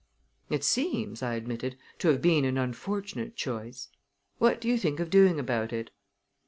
[0.49, 3.89] "It seems," I admitted, "to have been an unfortunate choice.
[4.39, 5.91] What do you think of doing about it?"